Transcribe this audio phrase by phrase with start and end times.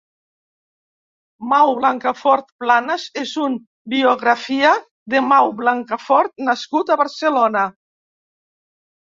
[1.51, 3.59] Mau Blancafort Planas és un
[3.95, 4.73] biografia
[5.15, 7.69] de Mau Blancafort nascut a Barcelona.